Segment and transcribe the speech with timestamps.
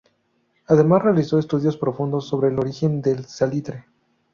[0.65, 3.85] Además realizó estudios profundos sobre el origen del salitre.